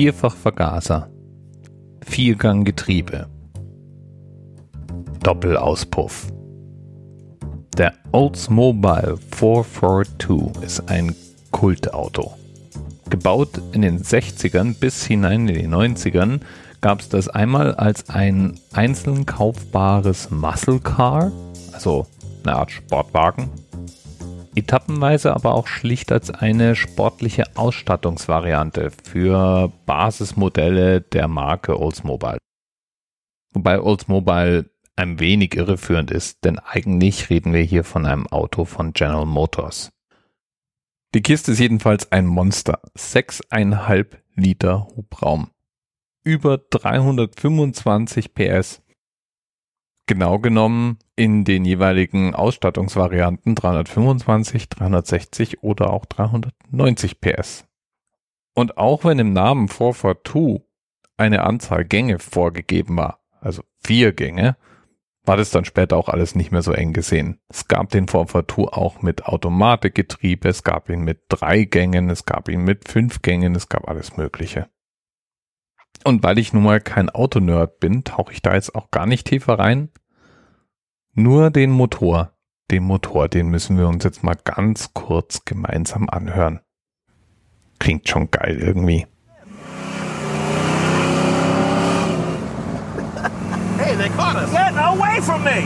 [0.00, 1.10] Vierfachvergaser,
[2.00, 3.28] Vierganggetriebe,
[5.22, 6.32] Doppelauspuff.
[7.76, 11.14] Der Oldsmobile 442 ist ein
[11.50, 12.32] Kultauto.
[13.10, 16.40] Gebaut in den 60ern bis hinein in die 90ern
[16.80, 21.30] gab es das einmal als ein einzeln kaufbares Muscle Car,
[21.74, 22.06] also
[22.42, 23.50] eine Art Sportwagen,
[24.54, 32.38] etappenweise aber auch schlicht als eine sportliche Ausstattungsvariante für Basismodelle der Marke Oldsmobile.
[33.52, 38.92] Wobei Oldsmobile ein wenig irreführend ist, denn eigentlich reden wir hier von einem Auto von
[38.92, 39.90] General Motors.
[41.14, 42.80] Die Kiste ist jedenfalls ein Monster.
[42.96, 45.50] 6,5 Liter Hubraum.
[46.22, 48.82] Über 325 PS.
[50.10, 57.64] Genau genommen in den jeweiligen Ausstattungsvarianten 325, 360 oder auch 390 PS.
[58.52, 60.66] Und auch wenn im Namen 442
[61.16, 64.56] eine Anzahl Gänge vorgegeben war, also vier Gänge,
[65.22, 67.38] war das dann später auch alles nicht mehr so eng gesehen.
[67.48, 72.48] Es gab den 442 auch mit Automatikgetriebe, es gab ihn mit drei Gängen, es gab
[72.48, 74.68] ihn mit fünf Gängen, es gab alles Mögliche.
[76.02, 79.28] Und weil ich nun mal kein Autonerd bin, tauche ich da jetzt auch gar nicht
[79.28, 79.90] tiefer rein.
[81.14, 82.30] Nur den Motor.
[82.70, 86.60] Den Motor, den müssen wir uns jetzt mal ganz kurz gemeinsam anhören.
[87.80, 89.08] Klingt schon geil irgendwie.
[93.76, 94.52] Hey, they caught us.
[94.52, 95.64] Get away from me!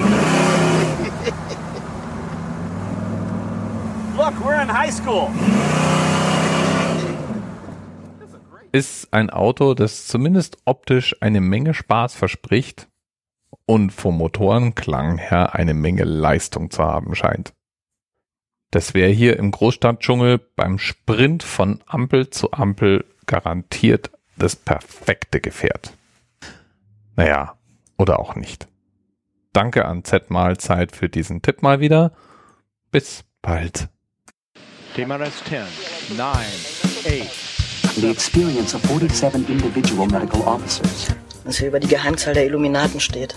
[4.16, 5.28] Look, we're in high school.
[8.72, 12.88] Ist ein Auto, das zumindest optisch eine Menge Spaß verspricht
[13.66, 17.52] und vom Motorenklang her eine Menge Leistung zu haben scheint.
[18.70, 25.94] Das wäre hier im Großstadtdschungel beim Sprint von Ampel zu Ampel garantiert das perfekte Gefährt.
[27.16, 27.56] Naja,
[27.96, 28.66] oder auch nicht.
[29.52, 32.12] Danke an Z-Mahlzeit für diesen Tipp mal wieder.
[32.90, 33.88] Bis bald.
[34.96, 37.94] TMRS 10, 9, 8.
[37.96, 41.14] The experience of 47 individual medical officers.
[41.44, 43.36] Was hier über die Geheimzahl der Illuminaten steht.